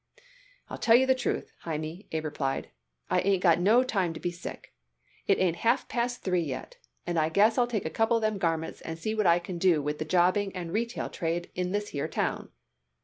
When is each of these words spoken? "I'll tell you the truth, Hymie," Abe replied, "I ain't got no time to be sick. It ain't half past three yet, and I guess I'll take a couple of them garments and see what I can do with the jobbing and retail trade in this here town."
"I'll 0.67 0.79
tell 0.79 0.95
you 0.95 1.05
the 1.05 1.13
truth, 1.13 1.53
Hymie," 1.63 2.07
Abe 2.11 2.25
replied, 2.25 2.71
"I 3.11 3.19
ain't 3.21 3.43
got 3.43 3.59
no 3.59 3.83
time 3.83 4.15
to 4.15 4.19
be 4.19 4.31
sick. 4.31 4.73
It 5.27 5.37
ain't 5.39 5.57
half 5.57 5.87
past 5.87 6.23
three 6.23 6.41
yet, 6.41 6.77
and 7.05 7.19
I 7.19 7.29
guess 7.29 7.55
I'll 7.55 7.67
take 7.67 7.85
a 7.85 7.91
couple 7.91 8.17
of 8.17 8.21
them 8.23 8.39
garments 8.39 8.81
and 8.81 8.97
see 8.97 9.13
what 9.13 9.27
I 9.27 9.37
can 9.37 9.59
do 9.59 9.79
with 9.79 9.99
the 9.99 10.05
jobbing 10.05 10.55
and 10.55 10.73
retail 10.73 11.07
trade 11.11 11.51
in 11.53 11.71
this 11.71 11.89
here 11.89 12.07
town." 12.07 12.49